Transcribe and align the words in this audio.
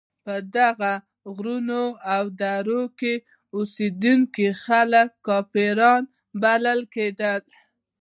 په 0.25 0.33
دغو 0.57 0.93
غرونو 1.35 1.83
او 2.15 2.23
درو 2.41 2.81
کې 2.99 3.13
اوسېدونکي 3.55 4.47
خلک 4.63 5.09
کافران 5.27 6.01
بلل 6.41 6.79
کېدل. 6.93 7.41